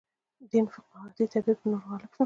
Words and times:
دین 0.51 0.65
فقاهتي 0.73 1.23
تعبیر 1.31 1.57
پر 1.59 1.67
نورو 1.71 1.83
غالب 1.89 2.11
شو. 2.13 2.19